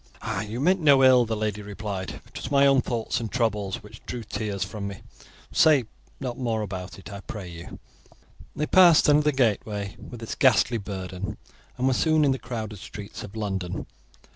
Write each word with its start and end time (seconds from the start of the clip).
"You 0.43 0.59
meant 0.59 0.79
no 0.79 1.03
ill," 1.03 1.25
the 1.25 1.35
lady 1.35 1.61
replied; 1.61 2.21
"it 2.25 2.35
was 2.35 2.49
my 2.49 2.65
own 2.65 2.81
thoughts 2.81 3.19
and 3.19 3.31
troubles 3.31 3.83
which 3.83 4.03
drew 4.07 4.23
tears 4.23 4.63
from 4.63 4.87
me; 4.87 5.01
say 5.51 5.83
not 6.19 6.39
more 6.39 6.63
about 6.63 6.97
it, 6.97 7.11
I 7.13 7.19
pray 7.19 7.47
you." 7.47 7.77
They 8.55 8.65
passed 8.65 9.07
under 9.07 9.21
the 9.21 9.31
gateway, 9.31 9.95
with 9.99 10.23
its 10.23 10.33
ghastly 10.33 10.79
burden, 10.79 11.37
and 11.77 11.85
were 11.87 11.93
soon 11.93 12.25
in 12.25 12.31
the 12.31 12.39
crowded 12.39 12.79
streets 12.79 13.21
of 13.23 13.35
London. 13.35 13.85